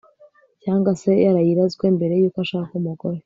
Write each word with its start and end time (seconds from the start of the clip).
cyangwa 0.63 0.91
se 1.01 1.11
yarayirazwe 1.25 1.85
mbere 1.95 2.13
y'uko 2.19 2.37
ashaka 2.45 2.71
umugore 2.81 3.17